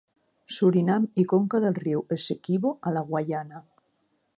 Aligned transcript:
Surinam 0.55 1.05
i 1.23 1.27
conca 1.35 1.61
del 1.67 1.77
riu 1.83 2.03
Essequibo 2.17 2.73
a 2.91 2.97
la 2.99 3.09
Guaiana. 3.13 3.65